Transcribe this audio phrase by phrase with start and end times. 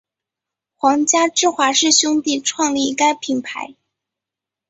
[0.77, 3.75] 皇家芝华士兄弟创立该品牌。